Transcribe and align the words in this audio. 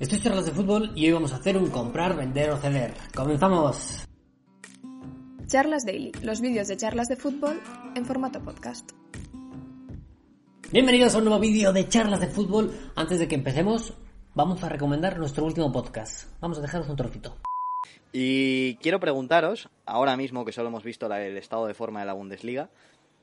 Esto 0.00 0.16
es 0.16 0.22
Charlas 0.22 0.46
de 0.46 0.52
Fútbol 0.52 0.90
y 0.96 1.06
hoy 1.06 1.12
vamos 1.12 1.32
a 1.32 1.36
hacer 1.36 1.56
un 1.56 1.68
comprar, 1.70 2.16
vender 2.16 2.50
o 2.50 2.56
ceder. 2.56 2.94
¡Comenzamos! 3.14 4.04
Charlas 5.46 5.84
Daily, 5.84 6.12
los 6.22 6.40
vídeos 6.40 6.66
de 6.68 6.76
charlas 6.78 7.08
de 7.08 7.16
fútbol 7.16 7.60
en 7.94 8.04
formato 8.06 8.42
podcast. 8.42 8.90
Bienvenidos 10.72 11.14
a 11.14 11.18
un 11.18 11.24
nuevo 11.24 11.38
vídeo 11.38 11.74
de 11.74 11.88
Charlas 11.88 12.20
de 12.20 12.26
Fútbol. 12.26 12.72
Antes 12.96 13.18
de 13.18 13.28
que 13.28 13.34
empecemos, 13.34 13.92
vamos 14.34 14.64
a 14.64 14.70
recomendar 14.70 15.18
nuestro 15.18 15.44
último 15.44 15.70
podcast. 15.70 16.26
Vamos 16.40 16.58
a 16.58 16.62
dejaros 16.62 16.88
un 16.88 16.96
trocito. 16.96 17.36
Y 18.12 18.76
quiero 18.76 18.98
preguntaros, 18.98 19.68
ahora 19.84 20.16
mismo 20.16 20.46
que 20.46 20.52
solo 20.52 20.68
hemos 20.68 20.84
visto 20.84 21.06
el 21.14 21.36
estado 21.36 21.66
de 21.66 21.74
forma 21.74 22.00
de 22.00 22.06
la 22.06 22.14
Bundesliga, 22.14 22.70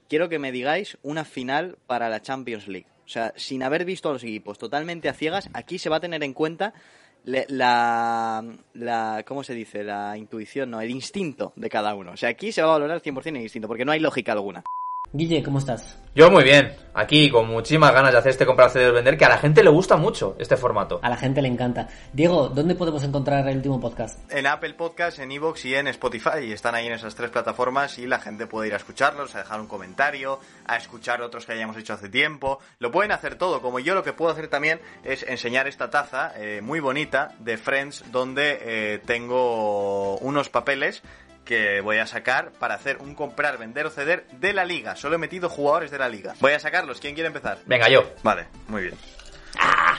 quiero 0.07 0.29
que 0.29 0.39
me 0.39 0.51
digáis 0.51 0.99
una 1.01 1.25
final 1.25 1.79
para 1.87 2.09
la 2.09 2.21
Champions 2.21 2.67
League. 2.67 2.87
O 3.09 3.11
sea, 3.11 3.33
sin 3.35 3.63
haber 3.63 3.85
visto 3.85 4.07
a 4.07 4.13
los 4.13 4.23
equipos 4.23 4.59
totalmente 4.59 5.09
a 5.09 5.15
ciegas, 5.15 5.49
aquí 5.53 5.79
se 5.79 5.89
va 5.89 5.95
a 5.95 5.99
tener 5.99 6.23
en 6.23 6.31
cuenta 6.31 6.75
la, 7.23 8.45
la 8.73 9.23
¿cómo 9.25 9.43
se 9.43 9.55
dice? 9.55 9.83
La 9.83 10.15
intuición, 10.15 10.69
no, 10.69 10.79
el 10.79 10.91
instinto 10.91 11.51
de 11.55 11.69
cada 11.71 11.95
uno. 11.95 12.11
O 12.11 12.17
sea, 12.17 12.29
aquí 12.29 12.51
se 12.51 12.61
va 12.61 12.67
a 12.67 12.71
valorar 12.73 13.01
100% 13.01 13.25
el 13.29 13.41
instinto, 13.41 13.67
porque 13.67 13.83
no 13.83 13.93
hay 13.93 13.99
lógica 13.99 14.33
alguna. 14.33 14.63
Guille, 15.11 15.41
¿cómo 15.41 15.57
estás? 15.57 15.97
Yo 16.13 16.29
muy 16.29 16.43
bien, 16.43 16.75
aquí 16.93 17.31
con 17.31 17.47
muchísimas 17.47 17.91
ganas 17.93 18.11
de 18.11 18.19
hacer 18.19 18.31
este 18.31 18.45
comprar, 18.45 18.69
ceder, 18.69 18.91
vender, 18.91 19.17
que 19.17 19.25
a 19.25 19.29
la 19.29 19.39
gente 19.39 19.63
le 19.63 19.71
gusta 19.71 19.97
mucho 19.97 20.35
este 20.37 20.55
formato. 20.55 20.99
A 21.01 21.09
la 21.09 21.17
gente 21.17 21.41
le 21.41 21.47
encanta. 21.47 21.87
Diego, 22.13 22.49
¿dónde 22.49 22.75
podemos 22.75 23.03
encontrar 23.03 23.47
el 23.47 23.57
último 23.57 23.79
podcast? 23.79 24.19
En 24.31 24.45
Apple 24.45 24.75
Podcast, 24.75 25.17
en 25.17 25.31
Evox 25.31 25.65
y 25.65 25.73
en 25.73 25.87
Spotify. 25.87 26.51
Están 26.51 26.75
ahí 26.75 26.85
en 26.85 26.93
esas 26.93 27.15
tres 27.15 27.31
plataformas 27.31 27.97
y 27.97 28.05
la 28.05 28.19
gente 28.19 28.45
puede 28.45 28.67
ir 28.67 28.73
a 28.75 28.77
escucharlos, 28.77 29.33
a 29.33 29.39
dejar 29.39 29.59
un 29.61 29.67
comentario, 29.67 30.39
a 30.67 30.77
escuchar 30.77 31.23
otros 31.23 31.47
que 31.47 31.53
hayamos 31.53 31.77
hecho 31.77 31.93
hace 31.93 32.09
tiempo. 32.09 32.59
Lo 32.77 32.91
pueden 32.91 33.11
hacer 33.11 33.35
todo, 33.35 33.63
como 33.63 33.79
yo 33.79 33.95
lo 33.95 34.03
que 34.03 34.13
puedo 34.13 34.31
hacer 34.31 34.47
también 34.47 34.79
es 35.03 35.23
enseñar 35.23 35.67
esta 35.67 35.89
taza 35.89 36.33
eh, 36.35 36.61
muy 36.61 36.79
bonita 36.81 37.33
de 37.39 37.57
Friends 37.57 38.11
donde 38.11 38.59
eh, 38.61 38.99
tengo 39.05 40.17
unos 40.17 40.49
papeles 40.49 41.01
que 41.45 41.81
voy 41.81 41.97
a 41.97 42.05
sacar 42.05 42.51
para 42.53 42.75
hacer 42.75 42.97
un 42.99 43.15
comprar, 43.15 43.57
vender 43.57 43.85
o 43.85 43.89
ceder 43.89 44.27
de 44.33 44.53
la 44.53 44.65
liga. 44.65 44.95
Solo 44.95 45.15
he 45.15 45.17
metido 45.17 45.49
jugadores 45.49 45.91
de 45.91 45.97
la 45.97 46.09
liga. 46.09 46.35
Voy 46.39 46.53
a 46.53 46.59
sacarlos. 46.59 46.99
¿Quién 46.99 47.15
quiere 47.15 47.27
empezar? 47.27 47.59
Venga, 47.65 47.89
yo. 47.89 48.11
Vale, 48.23 48.47
muy 48.67 48.83
bien. 48.83 48.95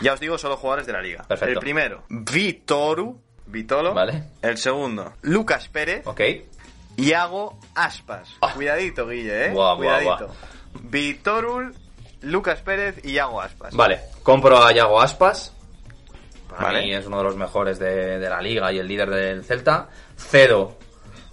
Ya 0.00 0.12
os 0.14 0.20
digo, 0.20 0.38
solo 0.38 0.56
jugadores 0.56 0.86
de 0.86 0.92
la 0.92 1.02
liga. 1.02 1.24
Perfecto. 1.24 1.54
El 1.54 1.58
primero, 1.58 2.04
Vitoru. 2.08 3.20
Vitolo. 3.46 3.92
Vale. 3.94 4.22
El 4.42 4.56
segundo, 4.58 5.14
Lucas 5.22 5.68
Pérez. 5.68 6.06
Ok. 6.06 6.20
Iago 6.96 7.58
Aspas. 7.74 8.36
Cuidadito, 8.54 9.08
Guille, 9.08 9.46
eh. 9.46 9.50
Guau, 9.50 9.76
guau, 9.76 9.78
Cuidadito. 9.78 10.34
Vitorul, 10.82 11.74
Lucas 12.22 12.60
Pérez 12.62 13.04
y 13.04 13.12
Iago 13.12 13.40
Aspas. 13.40 13.74
Vale, 13.74 14.00
compro 14.22 14.62
a 14.62 14.72
Yago 14.72 15.00
Aspas. 15.00 15.52
Para 16.48 16.64
Vale. 16.64 16.82
mí 16.82 16.94
es 16.94 17.06
uno 17.06 17.18
de 17.18 17.24
los 17.24 17.36
mejores 17.36 17.78
de, 17.78 18.18
de 18.18 18.28
la 18.28 18.40
liga 18.40 18.72
y 18.72 18.78
el 18.78 18.86
líder 18.86 19.10
del 19.10 19.44
Celta. 19.44 19.88
Cedo 20.16 20.76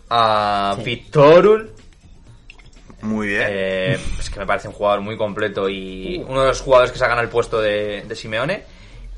a 0.09 0.73
Sí. 0.77 0.83
Vitorul. 0.83 1.71
Muy 3.01 3.27
bien. 3.27 3.43
Eh, 3.47 3.99
es 4.19 4.29
que 4.29 4.39
me 4.39 4.45
parece 4.45 4.67
un 4.67 4.73
jugador 4.73 5.01
muy 5.01 5.17
completo 5.17 5.69
y 5.69 6.23
uno 6.27 6.41
de 6.41 6.47
los 6.47 6.61
jugadores 6.61 6.91
que 6.91 6.97
sacan 6.97 7.19
al 7.19 7.29
puesto 7.29 7.61
de, 7.61 8.03
de 8.07 8.15
Simeone. 8.15 8.63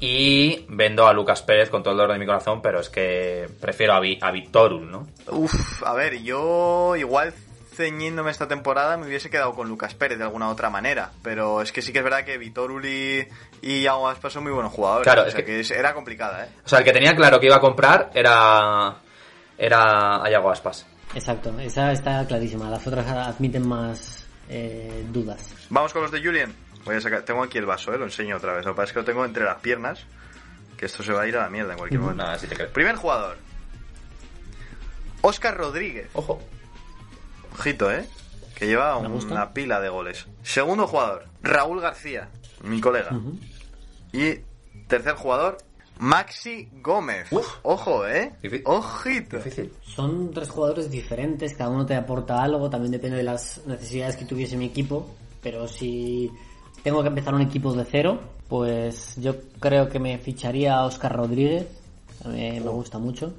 Y 0.02 0.66
vendo 0.70 1.08
a 1.08 1.14
Lucas 1.14 1.42
Pérez 1.42 1.70
con 1.70 1.84
todo 1.84 1.92
el 1.92 1.98
dolor 1.98 2.14
de 2.14 2.20
mi 2.20 2.26
corazón, 2.26 2.62
pero 2.62 2.80
es 2.80 2.90
que 2.90 3.50
prefiero 3.60 3.94
a, 3.94 4.00
Vi- 4.00 4.18
a 4.22 4.32
Vitorul, 4.32 4.90
¿no? 4.90 5.08
Uf, 5.28 5.84
a 5.84 5.94
ver, 5.94 6.22
yo 6.22 6.96
igual 6.96 7.34
ceñiéndome 7.74 8.32
esta 8.32 8.48
temporada 8.48 8.96
me 8.98 9.08
hubiese 9.08 9.30
quedado 9.30 9.54
con 9.54 9.68
Lucas 9.68 9.94
Pérez 9.96 10.18
de 10.18 10.24
alguna 10.24 10.50
otra 10.50 10.70
manera. 10.70 11.12
Pero 11.22 11.62
es 11.62 11.74
que 11.74 11.82
sí 11.82 11.92
que 11.92 11.98
es 12.00 12.04
verdad 12.06 12.24
que 12.24 12.38
Vitorul 12.38 12.86
y, 12.86 13.28
y 13.62 13.88
Aspas 13.88 14.32
son 14.32 14.44
muy 14.44 14.54
buenos 14.54 14.72
jugadores. 14.72 15.04
Claro, 15.04 15.24
o 15.24 15.26
es 15.26 15.34
sea 15.34 15.44
que- 15.44 15.62
era 15.78 15.94
complicada, 15.94 16.46
eh. 16.46 16.50
O 16.66 16.70
sea, 16.70 16.80
el 16.80 16.86
que 16.86 16.94
tenía 16.94 17.14
claro 17.14 17.38
que 17.40 17.48
iba 17.48 17.58
a 17.58 17.62
comprar 17.62 18.10
era, 18.14 18.96
era 19.60 20.24
a 20.24 20.30
Yago 20.30 20.50
Aspas. 20.50 20.86
Exacto, 21.14 21.58
esa 21.60 21.92
está 21.92 22.26
clarísima. 22.26 22.70
Las 22.70 22.88
otras 22.88 23.06
admiten 23.08 23.68
más 23.68 24.26
eh, 24.48 25.06
dudas. 25.12 25.54
Vamos 25.70 25.92
con 25.92 26.02
los 26.04 26.12
de 26.12 26.24
Julien. 26.24 26.56
Voy 26.86 26.96
a 26.96 27.02
sacar, 27.02 27.24
tengo 27.24 27.44
aquí 27.44 27.58
el 27.58 27.66
vaso, 27.66 27.94
eh, 27.94 27.98
lo 27.98 28.06
enseño 28.06 28.38
otra 28.38 28.54
vez. 28.54 28.66
Lo 28.66 28.72
que 28.72 28.78
pasa 28.78 28.86
es 28.86 28.94
que 28.94 29.00
lo 29.00 29.06
tengo 29.06 29.26
entre 29.26 29.44
las 29.44 29.60
piernas. 29.60 30.06
Que 30.78 30.86
esto 30.86 31.04
se 31.04 31.12
va 31.12 31.24
a 31.24 31.28
ir 31.28 31.36
a 31.36 31.44
la 31.44 31.50
mierda 31.50 31.74
en 31.74 31.78
cualquier 31.78 32.00
momento. 32.00 32.24
Nada, 32.24 32.40
si 32.40 32.48
te 32.48 32.56
crees. 32.56 32.72
Primer 32.72 32.96
jugador. 32.96 33.38
Oscar 35.22 35.58
Rodríguez. 35.58 36.10
Ojo. 36.14 36.42
Ojito, 37.58 37.92
¿eh? 37.92 38.08
Que 38.56 38.66
lleva 38.68 38.96
una 38.96 39.52
pila 39.52 39.82
de 39.82 39.90
goles. 39.90 40.28
Segundo 40.42 40.88
jugador. 40.88 41.26
Raúl 41.42 41.82
García. 41.82 42.30
Mi 42.64 42.80
colega. 42.80 43.10
Y 44.14 44.36
tercer 44.88 45.16
jugador. 45.16 45.58
Maxi 46.00 46.68
Gómez. 46.82 47.28
Ojo, 47.64 48.08
¿eh? 48.08 48.32
Difí- 48.42 48.62
Ojito. 48.66 49.38
Difícil. 49.38 49.72
Son 49.84 50.32
tres 50.32 50.50
jugadores 50.50 50.90
diferentes, 50.90 51.54
cada 51.54 51.70
uno 51.70 51.86
te 51.86 51.96
aporta 51.96 52.42
algo, 52.42 52.70
también 52.70 52.92
depende 52.92 53.18
de 53.18 53.24
las 53.24 53.62
necesidades 53.66 54.16
que 54.16 54.26
tuviese 54.26 54.58
mi 54.58 54.66
equipo, 54.66 55.08
pero 55.42 55.68
si 55.68 56.32
tengo 56.84 57.02
que 57.02 57.10
empezar 57.10 57.34
un 57.34 57.42
equipo 57.42 57.74
de 57.74 57.86
cero, 57.86 58.20
pues 58.48 59.16
yo 59.18 59.36
creo 59.60 59.90
que 59.90 60.00
me 60.00 60.18
ficharía 60.18 60.76
a 60.78 60.86
Oscar 60.86 61.16
Rodríguez, 61.16 61.68
a 62.24 62.30
mí 62.30 62.60
me 62.60 62.70
gusta 62.70 62.98
mucho, 62.98 63.34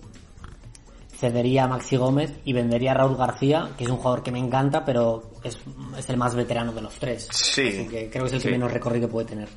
cedería 1.18 1.64
a 1.64 1.68
Maxi 1.68 1.96
Gómez 1.96 2.32
y 2.44 2.52
vendería 2.52 2.92
a 2.92 2.94
Raúl 2.94 3.16
García, 3.16 3.70
que 3.76 3.84
es 3.84 3.90
un 3.90 3.96
jugador 3.96 4.22
que 4.22 4.32
me 4.32 4.38
encanta, 4.38 4.84
pero 4.84 5.30
es, 5.44 5.58
es 5.98 6.08
el 6.08 6.16
más 6.16 6.34
veterano 6.34 6.72
de 6.72 6.80
los 6.82 6.94
tres. 6.94 7.28
Sí. 7.30 7.68
Así 7.68 7.88
que 7.88 8.08
creo 8.10 8.24
que 8.24 8.28
es 8.28 8.32
el 8.34 8.42
que 8.42 8.48
Sí. 8.48 8.52
menos 8.52 8.72
recorrido 8.72 9.08
puede 9.08 9.26
tener. 9.28 9.48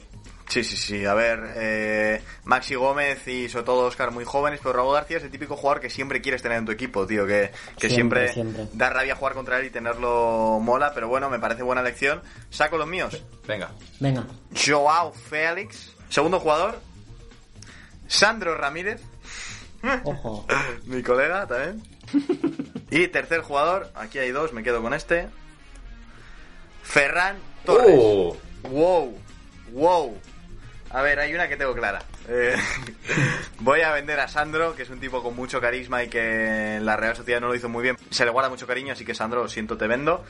Sí, 0.54 0.64
sí, 0.64 0.78
sí. 0.78 1.04
A 1.04 1.16
ver, 1.16 1.54
eh, 1.56 2.22
Maxi 2.44 2.76
Gómez 2.76 3.28
y 3.28 3.50
sobre 3.50 3.66
todo 3.66 3.88
Oscar 3.88 4.12
muy 4.12 4.24
jóvenes, 4.24 4.60
pero 4.62 4.74
Raúl 4.74 4.94
García 4.94 5.18
es 5.18 5.24
el 5.24 5.32
típico 5.32 5.58
jugador 5.58 5.82
que 5.82 5.90
siempre 5.90 6.22
quieres 6.22 6.44
tener 6.44 6.60
en 6.60 6.66
tu 6.68 6.72
equipo, 6.72 7.08
tío. 7.08 7.26
Que, 7.26 7.50
que 7.80 7.90
Siempre, 7.90 8.32
siempre, 8.32 8.56
siempre. 8.58 8.78
da 8.78 8.92
rabia 8.92 9.16
jugar 9.16 9.34
contra 9.34 9.58
él 9.60 9.66
y 9.66 9.70
tenerlo 9.72 10.60
mola, 10.62 10.92
pero 10.94 11.08
bueno, 11.08 11.28
me 11.32 11.40
parece 11.40 11.64
buena 11.64 11.82
elección. 11.82 12.22
Saco 12.52 12.78
los 12.78 12.86
míos. 12.88 13.24
Venga. 13.48 13.72
Venga, 14.00 14.28
Joao 14.56 15.12
Félix. 15.12 15.92
Segundo 16.10 16.40
jugador. 16.40 16.80
Sandro 18.08 18.56
Ramírez. 18.56 19.02
ojo. 20.04 20.46
Mi 20.86 21.02
colega 21.02 21.48
también. 21.48 21.82
Y 22.92 23.08
tercer 23.08 23.42
jugador, 23.42 23.92
aquí 23.96 24.20
hay 24.20 24.30
dos, 24.30 24.54
me 24.54 24.62
quedo 24.62 24.84
con 24.84 24.94
este. 24.94 25.30
Ferran 26.84 27.38
Torres. 27.66 27.96
Uh, 27.98 28.36
Wow, 28.70 29.18
wow. 29.74 30.18
A 30.94 31.02
ver, 31.02 31.20
hay 31.20 31.34
una 31.34 31.50
que 31.50 31.58
tengo 31.58 31.74
clara. 31.74 32.04
Eh, 32.30 32.56
voy 33.60 33.82
a 33.82 33.92
vender 33.92 34.20
a 34.20 34.28
Sandro, 34.28 34.76
que 34.76 34.84
es 34.84 34.90
un 34.92 35.00
tipo 35.00 35.24
con 35.24 35.36
mucho 35.36 35.60
carisma 35.60 36.04
y 36.04 36.08
que 36.08 36.76
en 36.76 36.86
la 36.86 36.96
Real 36.96 37.16
Sociedad 37.16 37.42
no 37.42 37.48
lo 37.48 37.56
hizo 37.56 37.68
muy 37.68 37.82
bien. 37.82 37.98
Se 38.12 38.26
le 38.26 38.32
guarda 38.32 38.50
mucho 38.50 38.68
cariño, 38.68 38.94
así 38.94 39.04
que 39.04 39.16
Sandro, 39.16 39.42
lo 39.42 39.50
siento, 39.50 39.76
te 39.76 39.88
vendo. 39.88 40.24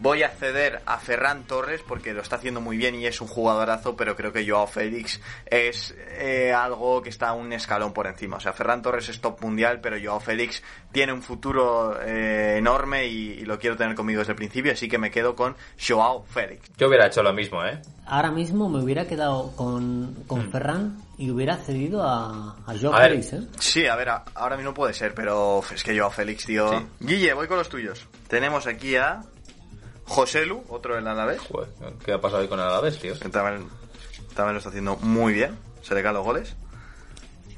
Voy 0.00 0.22
a 0.22 0.28
ceder 0.28 0.80
a 0.86 0.98
Ferran 0.98 1.42
Torres 1.44 1.82
porque 1.86 2.12
lo 2.14 2.22
está 2.22 2.36
haciendo 2.36 2.60
muy 2.60 2.76
bien 2.76 2.94
y 2.94 3.06
es 3.06 3.20
un 3.20 3.26
jugadorazo, 3.26 3.96
pero 3.96 4.14
creo 4.14 4.32
que 4.32 4.48
Joao 4.48 4.66
Félix 4.68 5.20
es 5.46 5.94
eh, 6.18 6.52
algo 6.52 7.02
que 7.02 7.08
está 7.08 7.32
un 7.32 7.52
escalón 7.52 7.92
por 7.92 8.06
encima. 8.06 8.36
O 8.36 8.40
sea, 8.40 8.52
Ferran 8.52 8.80
Torres 8.80 9.08
es 9.08 9.20
top 9.20 9.40
mundial, 9.42 9.80
pero 9.80 9.96
Joao 10.02 10.20
Félix 10.20 10.62
tiene 10.92 11.12
un 11.12 11.22
futuro 11.22 11.98
eh, 12.00 12.56
enorme 12.58 13.06
y, 13.06 13.32
y 13.40 13.44
lo 13.44 13.58
quiero 13.58 13.76
tener 13.76 13.96
conmigo 13.96 14.20
desde 14.20 14.32
el 14.32 14.36
principio, 14.36 14.72
así 14.72 14.88
que 14.88 14.98
me 14.98 15.10
quedo 15.10 15.34
con 15.34 15.56
Joao 15.84 16.24
Félix. 16.24 16.70
yo 16.76 16.86
hubiera 16.88 17.06
hecho 17.08 17.22
lo 17.22 17.32
mismo, 17.32 17.64
¿eh? 17.64 17.80
Ahora 18.06 18.30
mismo 18.30 18.68
me 18.68 18.82
hubiera 18.82 19.06
quedado 19.06 19.54
con, 19.56 20.14
con 20.26 20.50
Ferran 20.50 20.96
y 21.18 21.30
hubiera 21.30 21.56
cedido 21.56 22.02
a, 22.04 22.56
a 22.66 22.74
Joao 22.80 22.94
A 22.94 23.00
ver. 23.00 23.10
Félix, 23.10 23.32
¿eh? 23.32 23.40
Sí, 23.58 23.86
a 23.86 23.96
ver, 23.96 24.08
a- 24.10 24.24
ahora 24.34 24.56
mismo 24.56 24.72
puede 24.72 24.94
ser, 24.94 25.12
pero 25.14 25.60
es 25.74 25.82
que 25.82 25.98
Joao 25.98 26.10
Félix, 26.10 26.46
tío. 26.46 26.70
Sí. 26.70 26.86
Guille, 27.00 27.34
voy 27.34 27.48
con 27.48 27.58
los 27.58 27.68
tuyos. 27.68 28.06
Tenemos 28.28 28.66
aquí 28.66 28.94
a 28.96 29.22
Joselu, 30.08 30.64
otro 30.68 30.94
del 30.96 31.06
Alavés, 31.06 31.40
Joder, 31.40 31.68
¿qué 32.04 32.12
ha 32.12 32.20
pasado 32.20 32.42
ahí 32.42 32.48
con 32.48 32.58
el 32.58 32.66
Alavés, 32.66 32.98
tío? 32.98 33.18
que 33.18 33.28
también, 33.28 33.68
también 34.34 34.54
lo 34.54 34.58
está 34.58 34.70
haciendo 34.70 34.96
muy 34.96 35.32
bien. 35.32 35.56
Se 35.82 35.94
le 35.94 36.02
caen 36.02 36.14
los 36.14 36.24
goles. 36.24 36.54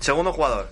Segundo 0.00 0.32
jugador. 0.32 0.68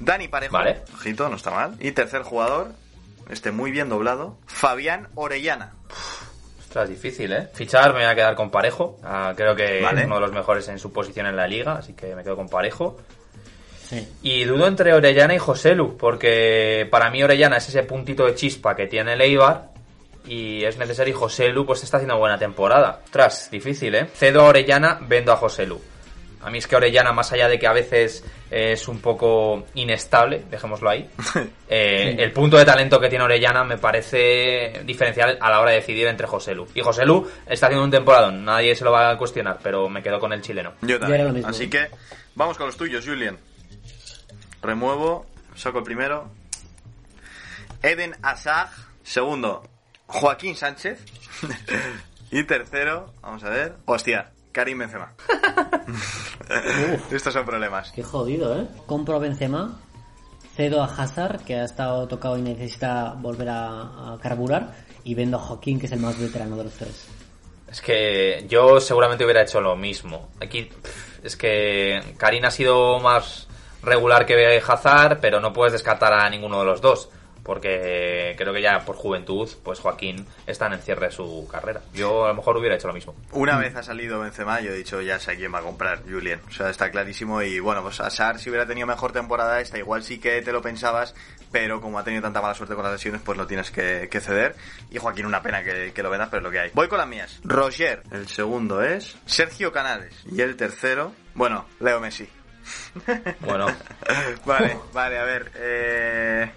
Dani 0.00 0.28
Parejo. 0.28 0.52
Vale. 0.52 0.82
Ojito, 0.94 1.28
no 1.28 1.36
está 1.36 1.50
mal. 1.50 1.74
Y 1.80 1.92
tercer 1.92 2.22
jugador, 2.22 2.68
este 3.30 3.50
muy 3.50 3.70
bien 3.70 3.88
doblado, 3.88 4.36
Fabián 4.46 5.08
Orellana. 5.14 5.72
Ostras, 6.60 6.88
difícil, 6.88 7.32
¿eh? 7.32 7.48
Fichar 7.54 7.88
me 7.94 8.00
voy 8.00 8.04
a 8.04 8.14
quedar 8.14 8.34
con 8.36 8.50
Parejo. 8.50 8.98
Ah, 9.02 9.32
creo 9.36 9.56
que 9.56 9.80
Vale. 9.82 10.00
es 10.02 10.06
uno 10.06 10.16
de 10.16 10.20
los 10.20 10.32
mejores 10.32 10.68
en 10.68 10.78
su 10.78 10.92
posición 10.92 11.26
en 11.26 11.36
la 11.36 11.46
liga, 11.48 11.74
así 11.74 11.94
que 11.94 12.14
me 12.14 12.22
quedo 12.22 12.36
con 12.36 12.48
Parejo. 12.48 12.98
Sí. 13.88 14.06
Y 14.22 14.44
dudo 14.44 14.66
entre 14.66 14.92
Orellana 14.92 15.34
y 15.34 15.38
Joselu, 15.38 15.96
porque 15.96 16.86
para 16.90 17.10
mí 17.10 17.22
Orellana 17.22 17.56
es 17.56 17.68
ese 17.70 17.82
puntito 17.84 18.26
de 18.26 18.34
chispa 18.34 18.76
que 18.76 18.86
tiene 18.86 19.14
el 19.14 19.20
Eibar 19.22 19.67
y 20.28 20.64
es 20.64 20.76
necesario 20.76 21.14
y 21.14 21.16
Joselu 21.16 21.64
pues 21.64 21.82
está 21.82 21.96
haciendo 21.96 22.18
buena 22.18 22.38
temporada. 22.38 23.00
Ostras, 23.04 23.50
difícil, 23.50 23.94
¿eh? 23.94 24.06
Cedo 24.14 24.42
a 24.42 24.44
Orellana, 24.44 24.98
vendo 25.00 25.32
a 25.32 25.36
Joselu. 25.36 25.80
A 26.40 26.50
mí 26.50 26.58
es 26.58 26.66
que 26.66 26.76
Orellana, 26.76 27.12
más 27.12 27.32
allá 27.32 27.48
de 27.48 27.58
que 27.58 27.66
a 27.66 27.72
veces 27.72 28.24
es 28.50 28.86
un 28.86 29.00
poco 29.00 29.66
inestable, 29.74 30.44
dejémoslo 30.48 30.88
ahí, 30.88 31.08
eh, 31.68 32.14
el 32.18 32.32
punto 32.32 32.56
de 32.56 32.64
talento 32.64 33.00
que 33.00 33.08
tiene 33.08 33.24
Orellana 33.24 33.64
me 33.64 33.76
parece 33.76 34.82
diferencial 34.84 35.36
a 35.40 35.50
la 35.50 35.60
hora 35.60 35.70
de 35.70 35.78
decidir 35.78 36.06
entre 36.06 36.26
Joselu. 36.26 36.68
Y 36.74 36.80
Joselu 36.80 37.28
está 37.46 37.66
haciendo 37.66 37.84
un 37.84 37.90
temporadón, 37.90 38.44
nadie 38.44 38.76
se 38.76 38.84
lo 38.84 38.92
va 38.92 39.10
a 39.10 39.18
cuestionar, 39.18 39.58
pero 39.62 39.88
me 39.88 40.02
quedo 40.02 40.20
con 40.20 40.32
el 40.32 40.40
chileno. 40.40 40.74
Yo 40.82 41.00
también. 41.00 41.26
lo 41.26 41.32
mismo. 41.32 41.48
Así 41.48 41.68
que 41.68 41.88
vamos 42.36 42.56
con 42.56 42.66
los 42.66 42.76
tuyos, 42.76 43.04
Julian. 43.04 43.36
Remuevo, 44.62 45.26
saco 45.56 45.78
el 45.78 45.84
primero. 45.84 46.30
Eden 47.82 48.14
Hazard. 48.22 48.70
Segundo, 49.02 49.62
Joaquín 50.08 50.56
Sánchez. 50.56 51.04
y 52.30 52.42
tercero, 52.44 53.12
vamos 53.22 53.44
a 53.44 53.50
ver. 53.50 53.76
Hostia, 53.84 54.32
Karim 54.50 54.78
Benzema. 54.78 55.14
Estos 57.12 57.32
son 57.32 57.44
problemas. 57.44 57.92
Qué 57.92 58.02
jodido, 58.02 58.58
¿eh? 58.58 58.66
Compro 58.86 59.16
a 59.16 59.18
Benzema, 59.20 59.78
cedo 60.56 60.82
a 60.82 60.86
Hazard, 60.86 61.44
que 61.44 61.56
ha 61.56 61.64
estado 61.64 62.08
tocado 62.08 62.36
y 62.38 62.42
necesita 62.42 63.12
volver 63.12 63.50
a, 63.50 64.14
a 64.14 64.18
carburar, 64.20 64.74
y 65.04 65.14
vendo 65.14 65.36
a 65.36 65.40
Joaquín, 65.40 65.78
que 65.78 65.86
es 65.86 65.92
el 65.92 66.00
más 66.00 66.18
veterano 66.18 66.56
de 66.56 66.64
los 66.64 66.72
tres. 66.72 67.06
Es 67.70 67.82
que 67.82 68.46
yo 68.48 68.80
seguramente 68.80 69.24
hubiera 69.24 69.42
hecho 69.42 69.60
lo 69.60 69.76
mismo. 69.76 70.30
Aquí 70.40 70.70
es 71.22 71.36
que 71.36 72.14
Karim 72.16 72.46
ha 72.46 72.50
sido 72.50 72.98
más 72.98 73.46
regular 73.82 74.24
que 74.24 74.62
Hazard, 74.66 75.20
pero 75.20 75.38
no 75.38 75.52
puedes 75.52 75.72
descartar 75.72 76.14
a 76.14 76.28
ninguno 76.30 76.60
de 76.60 76.64
los 76.64 76.80
dos. 76.80 77.10
Porque 77.48 78.34
creo 78.36 78.52
que 78.52 78.60
ya 78.60 78.80
por 78.84 78.94
juventud, 78.94 79.48
pues 79.64 79.80
Joaquín 79.80 80.26
está 80.46 80.66
en 80.66 80.74
el 80.74 80.80
cierre 80.80 81.06
de 81.06 81.12
su 81.12 81.48
carrera. 81.50 81.80
Yo 81.94 82.26
a 82.26 82.28
lo 82.28 82.34
mejor 82.34 82.58
hubiera 82.58 82.74
hecho 82.74 82.88
lo 82.88 82.92
mismo. 82.92 83.14
Una 83.32 83.56
vez 83.56 83.74
ha 83.74 83.82
salido 83.82 84.20
Benzema, 84.20 84.60
yo 84.60 84.72
he 84.72 84.76
dicho, 84.76 85.00
ya 85.00 85.18
sé 85.18 85.34
quién 85.34 85.54
va 85.54 85.60
a 85.60 85.62
comprar, 85.62 86.02
Julian. 86.02 86.42
O 86.46 86.50
sea, 86.52 86.68
está 86.68 86.90
clarísimo. 86.90 87.40
Y 87.40 87.58
bueno, 87.58 87.80
pues 87.80 88.00
Hazard, 88.00 88.38
si 88.38 88.50
hubiera 88.50 88.66
tenido 88.66 88.86
mejor 88.86 89.12
temporada 89.12 89.62
esta, 89.62 89.78
igual 89.78 90.02
sí 90.02 90.18
que 90.18 90.42
te 90.42 90.52
lo 90.52 90.60
pensabas, 90.60 91.14
pero 91.50 91.80
como 91.80 91.98
ha 91.98 92.04
tenido 92.04 92.20
tanta 92.20 92.42
mala 92.42 92.52
suerte 92.52 92.74
con 92.74 92.84
las 92.84 92.92
lesiones, 92.92 93.22
pues 93.24 93.38
lo 93.38 93.46
tienes 93.46 93.70
que, 93.70 94.10
que 94.10 94.20
ceder. 94.20 94.54
Y 94.90 94.98
Joaquín, 94.98 95.24
una 95.24 95.40
pena 95.40 95.64
que, 95.64 95.94
que 95.94 96.02
lo 96.02 96.10
vendas, 96.10 96.28
pero 96.28 96.40
es 96.40 96.44
lo 96.44 96.50
que 96.50 96.60
hay. 96.60 96.70
Voy 96.74 96.88
con 96.88 96.98
las 96.98 97.08
mías. 97.08 97.40
Roger, 97.44 98.02
el 98.12 98.28
segundo 98.28 98.82
es 98.82 99.16
Sergio 99.24 99.72
Canales. 99.72 100.12
Y 100.30 100.42
el 100.42 100.54
tercero, 100.54 101.14
bueno, 101.32 101.64
Leo 101.80 101.98
Messi. 101.98 102.28
Bueno, 103.40 103.68
vale, 104.44 104.76
vale, 104.92 105.18
a 105.18 105.24
ver. 105.24 105.50
Eh... 105.54 106.52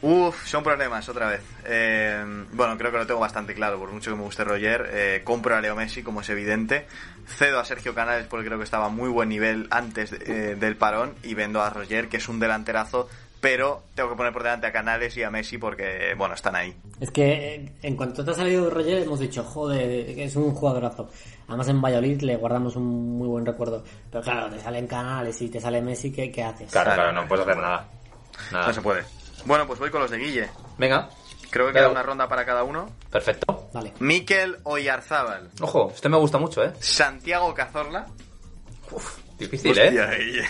Uf, 0.00 0.46
son 0.46 0.62
problemas 0.62 1.08
otra 1.08 1.28
vez. 1.28 1.40
Eh, 1.64 2.24
bueno, 2.52 2.78
creo 2.78 2.92
que 2.92 2.98
lo 2.98 3.06
tengo 3.06 3.18
bastante 3.20 3.52
claro. 3.54 3.78
Por 3.78 3.90
mucho 3.90 4.10
que 4.12 4.16
me 4.16 4.22
guste 4.22 4.44
Roger, 4.44 4.88
eh, 4.92 5.22
compro 5.24 5.56
a 5.56 5.60
Leo 5.60 5.74
Messi, 5.74 6.02
como 6.04 6.20
es 6.20 6.28
evidente. 6.28 6.86
Cedo 7.26 7.58
a 7.58 7.64
Sergio 7.64 7.94
Canales 7.94 8.26
porque 8.26 8.46
creo 8.46 8.58
que 8.58 8.64
estaba 8.64 8.86
a 8.86 8.90
muy 8.90 9.08
buen 9.08 9.28
nivel 9.28 9.66
antes 9.70 10.10
de- 10.12 10.52
eh, 10.52 10.54
del 10.54 10.76
parón. 10.76 11.14
Y 11.24 11.34
vendo 11.34 11.60
a 11.62 11.70
Roger, 11.70 12.08
que 12.08 12.18
es 12.18 12.28
un 12.28 12.38
delanterazo. 12.38 13.08
Pero 13.40 13.84
tengo 13.94 14.10
que 14.10 14.16
poner 14.16 14.32
por 14.32 14.42
delante 14.42 14.66
a 14.66 14.72
Canales 14.72 15.16
y 15.16 15.22
a 15.22 15.30
Messi 15.30 15.58
porque, 15.58 16.12
bueno, 16.16 16.34
están 16.34 16.56
ahí. 16.56 16.74
Es 17.00 17.10
que 17.12 17.54
eh, 17.54 17.72
en 17.82 17.96
cuanto 17.96 18.24
te 18.24 18.32
ha 18.32 18.34
salido 18.34 18.68
Roger 18.68 18.98
hemos 19.02 19.20
dicho, 19.20 19.44
joder, 19.44 20.12
que 20.14 20.24
es 20.24 20.34
un 20.34 20.52
jugadorazo. 20.54 21.08
Además 21.46 21.68
en 21.68 21.80
Valladolid 21.80 22.20
le 22.22 22.36
guardamos 22.36 22.74
un 22.74 23.16
muy 23.18 23.28
buen 23.28 23.46
recuerdo. 23.46 23.84
Pero 24.10 24.22
claro, 24.24 24.50
te 24.50 24.58
salen 24.60 24.86
canales 24.88 25.40
y 25.42 25.48
te 25.48 25.60
sale 25.60 25.80
Messi, 25.82 26.10
¿qué, 26.12 26.32
qué 26.32 26.42
haces? 26.42 26.70
claro, 26.70 26.92
claro, 26.94 27.12
no 27.12 27.28
puedes 27.28 27.46
hacer 27.46 27.56
nada. 27.62 27.86
No 28.52 28.72
se 28.72 28.82
puede. 28.82 29.04
Bueno, 29.48 29.66
pues 29.66 29.78
voy 29.80 29.90
con 29.90 30.02
los 30.02 30.10
de 30.10 30.18
Guille. 30.18 30.50
Venga, 30.76 31.08
Creo 31.50 31.66
que 31.68 31.72
Pero- 31.72 31.86
queda 31.86 31.92
una 31.92 32.02
ronda 32.02 32.28
para 32.28 32.44
cada 32.44 32.62
uno. 32.62 32.90
perfecto. 33.10 33.70
Vale. 33.72 33.94
Mikel 34.00 34.58
Oyarzábal. 34.64 35.50
Ojo, 35.62 35.90
este 35.94 36.10
me 36.10 36.18
gusta 36.18 36.36
mucho, 36.36 36.62
¿eh? 36.62 36.72
Santiago 36.78 37.54
Cazorla. 37.54 38.06
Difícil, 39.38 39.76
¿eh? 39.78 39.86
Hostia, 39.86 40.10
Guille. 40.10 40.44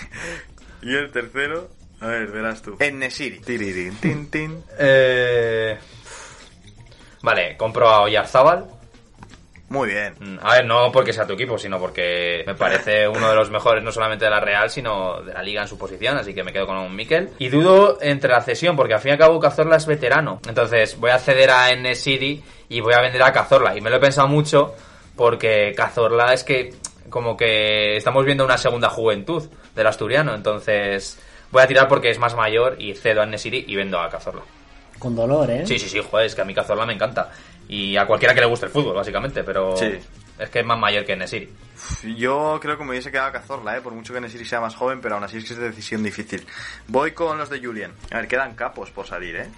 Y 0.83 0.97
el 0.97 1.13
tercero, 1.13 1.71
a 2.01 2.09
ver, 2.09 2.27
verás 2.33 2.61
tú. 2.63 2.77
En 2.81 2.99
Nesiri. 2.99 3.39
Tirirín, 3.39 3.95
tin, 4.01 4.29
tin. 4.29 4.65
Eh... 4.79 5.79
Vale, 7.23 7.57
compro 7.57 7.89
a 7.89 8.01
Oyarzábal. 8.03 8.67
Muy 9.71 9.91
bien. 9.91 10.15
Mm, 10.19 10.39
A 10.43 10.55
ver, 10.55 10.65
no 10.65 10.91
porque 10.91 11.13
sea 11.13 11.27
tu 11.27 11.35
equipo, 11.35 11.59
sino 11.59 11.79
porque 11.79 12.43
me 12.47 12.55
parece 12.55 13.07
uno 13.07 13.29
de 13.29 13.35
los 13.35 13.51
mejores, 13.51 13.85
no 13.85 13.93
solamente 13.93 14.25
de 14.25 14.31
la 14.31 14.41
Real, 14.41 14.71
sino 14.71 15.21
de 15.23 15.35
la 15.35 15.43
Liga 15.43 15.61
en 15.63 15.69
su 15.69 15.77
posición, 15.77 16.17
así 16.17 16.33
que 16.33 16.43
me 16.43 16.53
quedo 16.53 16.67
con 16.67 16.79
un 16.79 16.97
Mikel. 16.97 17.31
Y 17.39 17.49
dudo 17.49 17.99
entre 18.01 18.31
la 18.31 18.41
cesión, 18.41 18.77
porque 18.77 18.95
al 18.95 19.01
fin 19.01 19.11
y 19.11 19.13
al 19.13 19.19
cabo 19.19 19.39
Cazorla 19.39 19.77
es 19.77 19.87
veterano. 19.87 20.41
Entonces 20.49 20.99
voy 20.99 21.11
a 21.11 21.19
ceder 21.19 21.51
a 21.51 21.71
N-City 21.71 22.43
y 22.71 22.81
voy 22.81 22.95
a 22.95 23.01
vender 23.01 23.23
a 23.23 23.33
Cazorla. 23.33 23.77
Y 23.77 23.81
me 23.83 23.91
lo 23.91 23.97
he 23.97 24.01
pensado 24.01 24.27
mucho, 24.27 24.75
porque 25.17 25.75
Cazorla 25.77 26.33
es 26.33 26.45
que 26.45 26.73
como 27.11 27.37
que 27.37 27.97
estamos 27.97 28.25
viendo 28.25 28.45
una 28.45 28.57
segunda 28.59 28.89
juventud 28.89 29.49
del 29.75 29.87
asturiano. 29.87 30.35
Entonces 30.35 31.19
voy 31.51 31.63
a 31.63 31.67
tirar 31.67 31.89
porque 31.89 32.11
es 32.11 32.19
más 32.19 32.35
mayor 32.35 32.77
y 32.81 32.95
cedo 32.95 33.21
a 33.21 33.25
N-City 33.25 33.65
y 33.69 33.77
vendo 33.77 34.01
a 34.01 34.09
Cazorla. 34.09 34.43
Con 34.99 35.15
dolor, 35.15 35.51
¿eh? 35.51 35.67
Sí, 35.67 35.79
sí, 35.79 35.89
sí, 35.89 36.01
joder, 36.11 36.27
es 36.27 36.35
que 36.35 36.41
a 36.41 36.45
mí 36.45 36.55
Cazorla 36.55 36.85
me 36.87 36.93
encanta. 36.95 37.31
Y 37.69 37.97
a 37.97 38.07
cualquiera 38.07 38.35
que 38.35 38.41
le 38.41 38.47
guste 38.47 38.67
el 38.67 38.73
fútbol, 38.73 38.95
básicamente, 38.97 39.45
pero 39.45 39.77
Sí. 39.77 39.99
es 40.39 40.51
que 40.51 40.61
es 40.61 40.67
más 40.67 40.79
mayor 40.79 41.05
que 41.05 41.15
Nesiri. 41.17 41.53
Yo 42.17 42.59
creo 42.61 42.77
que 42.79 42.85
me 42.85 42.91
hubiese 42.91 43.11
quedado 43.11 43.31
Cazorla, 43.33 43.77
¿eh? 43.77 43.81
por 43.81 43.93
mucho 43.93 44.15
que 44.15 44.21
Nesiri 44.21 44.45
sea 44.45 44.61
más 44.61 44.75
joven, 44.75 45.01
pero 45.01 45.15
aún 45.17 45.25
así 45.25 45.37
es 45.39 45.45
que 45.45 45.53
es 45.55 45.59
decisión 45.61 46.03
difícil. 46.03 46.47
Voy 46.87 47.13
con 47.13 47.37
los 47.39 47.51
de 47.51 47.61
Julian. 47.63 47.93
A 48.11 48.17
ver, 48.17 48.29
quedan 48.29 48.55
capos 48.55 48.91
por 48.91 49.07
salir, 49.07 49.37
¿eh? 49.37 49.49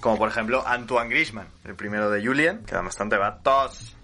Como 0.00 0.16
por 0.16 0.28
ejemplo 0.28 0.62
Antoine 0.66 1.10
Grisman, 1.10 1.48
el 1.64 1.74
primero 1.74 2.08
de 2.08 2.24
Julian, 2.24 2.64
quedan 2.64 2.84
bastante 2.84 3.16
batos. 3.16 3.94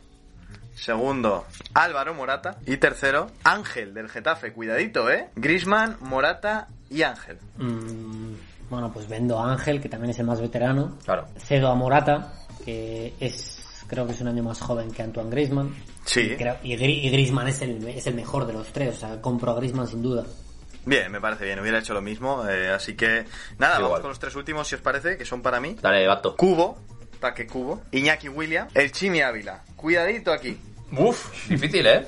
Segundo, 0.75 1.47
Álvaro 1.73 2.15
Morata. 2.15 2.57
Y 2.67 2.79
tercero, 2.79 3.31
Ángel 3.45 3.95
del 3.95 4.09
Getafe. 4.09 4.53
Cuidadito, 4.53 5.09
¿eh? 5.09 5.29
Grisman, 5.37 5.97
Morata 6.01 6.67
y 6.91 7.03
Ángel. 7.03 7.39
Mm, 7.59 8.33
bueno, 8.71 8.93
pues 8.93 9.09
vendo 9.09 9.39
a 9.39 9.53
Ángel, 9.53 9.81
que 9.81 9.89
también 9.89 10.11
es 10.11 10.19
el 10.19 10.27
más 10.27 10.41
veterano. 10.41 10.99
Claro. 11.05 11.29
Cedo 11.39 11.71
a 11.71 11.75
Morata, 11.77 12.33
que 12.65 13.13
es 13.21 13.61
creo 13.87 14.07
que 14.07 14.13
es 14.15 14.21
un 14.23 14.29
año 14.29 14.43
más 14.43 14.61
joven 14.61 14.91
que 14.91 15.03
Antoine 15.03 15.31
Griezmann. 15.31 15.75
Sí. 16.05 16.21
Y, 16.21 16.37
creo- 16.37 16.57
y, 16.63 16.75
Gri- 16.77 17.05
y 17.05 17.11
Griezmann 17.11 17.49
es 17.49 17.61
el, 17.63 17.87
es 17.89 18.07
el 18.07 18.15
mejor 18.15 18.47
de 18.47 18.53
los 18.55 18.67
tres, 18.69 18.97
o 18.97 19.01
sea, 19.01 19.21
compro 19.21 19.53
a 19.53 19.55
Griezmann 19.57 19.87
sin 19.87 20.03
duda. 20.03 20.25
Bien, 20.87 21.11
me 21.13 21.21
parece 21.21 21.45
bien. 21.45 21.59
Hubiera 21.61 21.79
hecho 21.79 21.95
lo 21.95 22.03
mismo. 22.03 22.47
eh, 22.49 22.69
así 22.71 22.95
que, 22.95 23.25
nada, 23.59 23.75
Igual. 23.77 23.83
vamos 23.83 24.01
con 24.01 24.09
los 24.11 24.19
tres 24.19 24.35
últimos, 24.37 24.67
si 24.69 24.75
os 24.75 24.81
parece, 24.81 25.17
que 25.17 25.25
son 25.25 25.43
para 25.43 25.61
mí. 25.61 25.77
Dale, 25.81 26.07
Bato. 26.07 26.37
Cubo, 26.37 26.79
Taque 27.21 27.47
Cubo, 27.47 27.83
Iñaki 27.93 28.29
William, 28.29 28.69
el 28.75 28.91
Chimi 28.93 29.21
Ávila. 29.23 29.63
Cuidadito 29.77 30.33
aquí. 30.33 30.59
Uf, 30.97 31.49
difícil, 31.49 31.87
¿eh? 31.87 32.07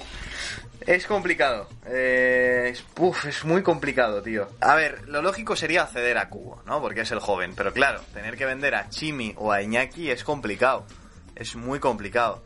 Es 0.80 1.06
complicado. 1.06 1.68
Eh, 1.86 2.72
es, 2.72 2.84
es 3.26 3.44
muy 3.44 3.62
complicado, 3.62 4.22
tío. 4.22 4.48
A 4.60 4.74
ver, 4.74 5.08
lo 5.08 5.22
lógico 5.22 5.56
sería 5.56 5.82
acceder 5.82 6.18
a 6.18 6.28
Cubo, 6.28 6.62
¿no? 6.66 6.80
Porque 6.80 7.00
es 7.00 7.10
el 7.10 7.20
joven. 7.20 7.54
Pero 7.56 7.72
claro, 7.72 8.00
tener 8.12 8.36
que 8.36 8.46
vender 8.46 8.74
a 8.74 8.88
Chimi 8.88 9.34
o 9.36 9.52
a 9.52 9.62
Iñaki 9.62 10.10
es 10.10 10.24
complicado. 10.24 10.86
Es 11.34 11.56
muy 11.56 11.80
complicado. 11.80 12.42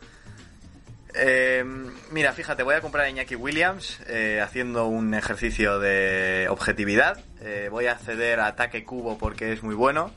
Eh, 1.13 1.63
mira, 2.11 2.31
fíjate, 2.33 2.63
voy 2.63 2.75
a 2.75 2.81
comprar 2.81 3.05
a 3.05 3.09
Iñaki 3.09 3.35
Williams 3.35 3.99
eh, 4.07 4.39
haciendo 4.41 4.85
un 4.87 5.13
ejercicio 5.13 5.79
de 5.79 6.47
objetividad. 6.49 7.19
Eh, 7.41 7.67
voy 7.69 7.87
a 7.87 7.97
ceder 7.97 8.39
a 8.39 8.47
Ataque 8.47 8.85
Cubo 8.85 9.17
porque 9.17 9.51
es 9.51 9.63
muy 9.63 9.75
bueno 9.75 10.11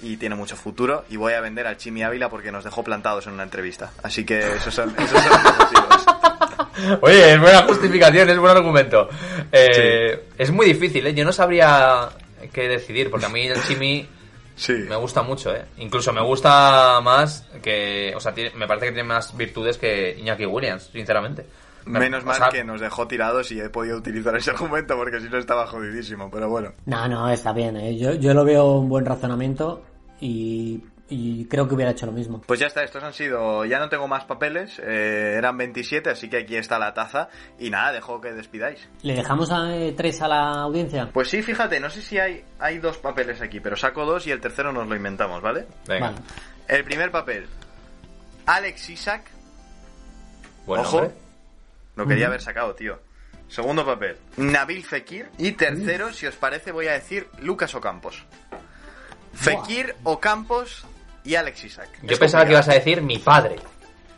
y 0.00 0.16
tiene 0.16 0.34
mucho 0.34 0.56
futuro. 0.56 1.04
Y 1.08 1.16
voy 1.16 1.34
a 1.34 1.40
vender 1.40 1.66
al 1.66 1.76
Chimi 1.76 2.02
Ávila 2.02 2.28
porque 2.28 2.50
nos 2.50 2.64
dejó 2.64 2.82
plantados 2.82 3.26
en 3.26 3.34
una 3.34 3.44
entrevista. 3.44 3.92
Así 4.02 4.24
que 4.24 4.38
esos 4.40 4.74
son, 4.74 4.94
esos 4.98 5.22
son 5.22 5.42
los 5.42 5.58
motivos. 5.58 6.06
Oye, 7.02 7.32
es 7.34 7.40
buena 7.40 7.62
justificación, 7.62 8.30
es 8.30 8.38
buen 8.38 8.56
argumento. 8.56 9.08
Eh, 9.52 10.28
Es 10.38 10.50
muy 10.50 10.66
difícil, 10.66 11.06
¿eh? 11.06 11.14
Yo 11.14 11.24
no 11.24 11.32
sabría 11.32 12.08
qué 12.52 12.68
decidir, 12.68 13.10
porque 13.10 13.26
a 13.26 13.28
mí 13.30 13.46
el 13.46 13.62
Chimi 13.64 14.08
Sí. 14.56 14.72
me 14.88 14.96
gusta 14.96 15.22
mucho, 15.22 15.54
¿eh? 15.54 15.64
Incluso 15.78 16.12
me 16.12 16.20
gusta 16.22 17.00
más 17.02 17.46
que... 17.62 18.12
O 18.14 18.20
sea, 18.20 18.32
tiene- 18.34 18.52
me 18.56 18.66
parece 18.66 18.86
que 18.86 18.92
tiene 18.92 19.08
más 19.08 19.34
virtudes 19.36 19.78
que 19.78 20.16
Iñaki 20.18 20.44
Williams, 20.46 20.90
sinceramente. 20.92 21.46
Menos 21.86 22.24
O 22.24 22.26
mal 22.26 22.36
sea, 22.36 22.48
que 22.50 22.62
nos 22.62 22.78
dejó 22.80 23.08
tirados 23.08 23.50
y 23.52 23.60
he 23.60 23.70
podido 23.70 23.96
utilizar 23.96 24.36
ese 24.36 24.50
argumento 24.50 24.96
porque 24.96 25.18
si 25.18 25.28
no 25.30 25.38
estaba 25.38 25.66
jodidísimo, 25.66 26.30
pero 26.30 26.50
bueno. 26.50 26.72
No, 26.84 27.08
no, 27.08 27.30
está 27.30 27.54
bien, 27.54 27.74
¿eh? 27.78 27.96
yo, 27.96 28.12
yo 28.14 28.34
lo 28.34 28.44
veo 28.44 28.72
un 28.72 28.88
buen 28.90 29.06
razonamiento 29.06 29.82
y, 30.20 30.80
y 31.10 31.44
creo 31.46 31.66
que 31.66 31.74
hubiera 31.74 31.90
hecho 31.90 32.06
lo 32.06 32.12
mismo. 32.12 32.40
Pues 32.46 32.60
ya 32.60 32.68
está, 32.68 32.84
estos 32.84 33.02
han 33.02 33.12
sido... 33.12 33.64
Ya 33.64 33.80
no 33.80 33.88
tengo 33.88 34.06
más 34.06 34.24
papeles, 34.24 34.78
eh, 34.78 35.34
eran 35.36 35.58
27, 35.58 36.08
así 36.08 36.30
que 36.30 36.38
aquí 36.38 36.56
está 36.56 36.78
la 36.78 36.94
taza 36.94 37.28
y 37.58 37.68
nada, 37.68 37.92
dejo 37.92 38.20
que 38.20 38.32
despidáis. 38.32 38.88
¿Le 39.02 39.14
dejamos 39.14 39.50
a, 39.50 39.76
eh, 39.76 39.92
tres 39.96 40.22
a 40.22 40.28
la 40.28 40.62
audiencia? 40.62 41.10
Pues 41.12 41.28
sí, 41.28 41.42
fíjate, 41.42 41.80
no 41.80 41.90
sé 41.90 42.00
si 42.00 42.18
hay, 42.18 42.44
hay 42.60 42.78
dos 42.78 42.98
papeles 42.98 43.40
aquí, 43.40 43.58
pero 43.58 43.76
saco 43.76 44.06
dos 44.06 44.26
y 44.28 44.30
el 44.30 44.40
tercero 44.40 44.72
nos 44.72 44.86
lo 44.88 44.94
inventamos, 44.94 45.42
¿vale? 45.42 45.66
Venga. 45.86 46.12
Vale. 46.12 46.22
El 46.68 46.84
primer 46.84 47.10
papel, 47.10 47.48
Alex 48.46 48.90
Isaac. 48.90 49.24
Buen 50.64 50.80
Ojo. 50.82 51.00
nombre. 51.00 51.16
Lo 51.96 52.06
quería 52.06 52.28
haber 52.28 52.40
sacado, 52.40 52.74
tío. 52.74 53.00
Segundo 53.48 53.84
papel, 53.84 54.16
Nabil 54.36 54.84
Fekir. 54.84 55.28
Y 55.36 55.52
tercero, 55.52 56.12
si 56.12 56.26
os 56.26 56.36
parece, 56.36 56.70
voy 56.70 56.86
a 56.86 56.92
decir 56.92 57.26
Lucas 57.40 57.74
Ocampos. 57.74 58.24
Fekir, 59.34 59.96
Ocampos 60.04 60.86
y 61.24 61.34
Alex 61.34 61.64
Isaac. 61.64 61.88
Yo 62.02 62.18
pensaba 62.18 62.44
que 62.44 62.52
ibas 62.52 62.68
a 62.68 62.74
decir 62.74 63.02
mi 63.02 63.18
padre. 63.18 63.56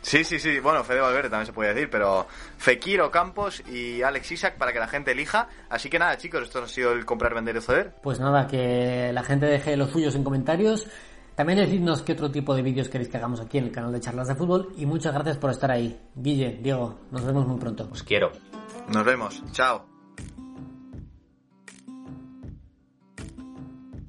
Sí, 0.03 0.25
sí, 0.25 0.37
sí. 0.37 0.59
Bueno, 0.59 0.83
Fede 0.83 0.99
Valverde 0.99 1.29
también 1.29 1.45
se 1.45 1.53
puede 1.53 1.73
decir, 1.73 1.89
pero 1.89 2.27
Fekir, 2.57 3.01
Ocampos 3.01 3.63
y 3.69 4.01
Alex 4.01 4.33
Isaac 4.33 4.57
para 4.57 4.73
que 4.73 4.79
la 4.79 4.87
gente 4.87 5.11
elija. 5.11 5.47
Así 5.69 5.89
que 5.89 5.97
nada, 5.97 6.17
chicos, 6.17 6.43
esto 6.43 6.61
ha 6.61 6.67
sido 6.67 6.91
el 6.91 7.05
comprar, 7.05 7.33
vender 7.33 7.55
y 7.55 7.61
ceder. 7.61 7.95
Pues 8.03 8.19
nada, 8.19 8.45
que 8.45 9.11
la 9.13 9.23
gente 9.23 9.45
deje 9.45 9.77
los 9.77 9.91
suyos 9.91 10.13
en 10.15 10.23
comentarios. 10.23 10.87
También 11.35 11.57
decidnos 11.57 12.03
qué 12.03 12.11
otro 12.11 12.29
tipo 12.29 12.53
de 12.53 12.61
vídeos 12.61 12.89
queréis 12.89 13.09
que 13.09 13.17
hagamos 13.17 13.39
aquí 13.39 13.57
en 13.57 13.63
el 13.63 13.71
canal 13.71 13.91
de 13.91 14.01
Charlas 14.01 14.27
de 14.27 14.35
Fútbol. 14.35 14.73
Y 14.77 14.85
muchas 14.85 15.13
gracias 15.13 15.37
por 15.37 15.49
estar 15.49 15.71
ahí. 15.71 15.99
Guille, 16.15 16.59
Diego, 16.61 16.99
nos 17.09 17.25
vemos 17.25 17.47
muy 17.47 17.57
pronto. 17.57 17.87
Os 17.89 18.03
quiero. 18.03 18.33
Nos 18.89 19.05
vemos. 19.05 19.41
Chao. 19.51 19.85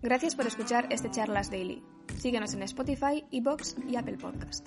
Gracias 0.03 0.35
por 0.35 0.47
escuchar 0.47 0.89
este 0.91 1.11
Charlas 1.11 1.51
Daily. 1.51 1.94
Síguenos 2.19 2.55
en 2.55 2.63
Spotify, 2.63 3.25
Evox 3.31 3.77
y 3.89 3.97
Apple 3.97 4.17
Podcast. 4.17 4.67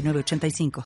906985. 0.00 0.70